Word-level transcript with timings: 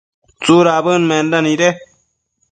¿tsudabëd 0.43 1.01
menda 1.09 1.39
nide? 1.43 1.69